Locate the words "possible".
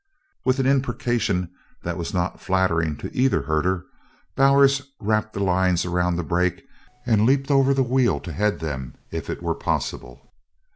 9.53-10.33